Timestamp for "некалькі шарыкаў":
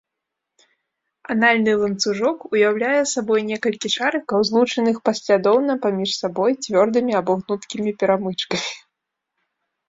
3.49-4.39